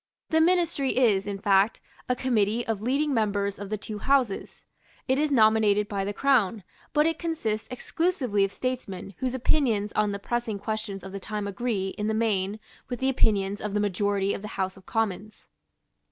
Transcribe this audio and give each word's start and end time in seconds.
The 0.31 0.41
Ministry 0.41 0.97
is, 0.97 1.27
in 1.27 1.37
fact, 1.37 1.79
a 2.09 2.15
committee 2.15 2.65
of 2.65 2.81
leading 2.81 3.13
members 3.13 3.59
of 3.59 3.69
the 3.69 3.77
two 3.77 3.99
Houses. 3.99 4.65
It 5.07 5.19
is 5.19 5.29
nominated 5.31 5.87
by 5.87 6.05
the 6.05 6.11
Crown; 6.11 6.63
but 6.91 7.05
it 7.05 7.19
consists 7.19 7.67
exclusively 7.69 8.43
of 8.43 8.51
statesmen 8.51 9.13
whose 9.19 9.35
opinions 9.35 9.93
on 9.93 10.11
the 10.11 10.17
pressing 10.17 10.57
questions 10.57 11.03
of 11.03 11.11
the 11.11 11.19
time 11.19 11.45
agree, 11.47 11.89
in 11.99 12.07
the 12.07 12.15
main, 12.15 12.59
with 12.89 12.99
the 12.99 13.09
opinions 13.09 13.61
of 13.61 13.75
the 13.75 13.79
majority 13.79 14.33
of 14.33 14.41
the 14.41 14.47
House 14.57 14.75
of 14.75 14.87
Commons. 14.87 15.45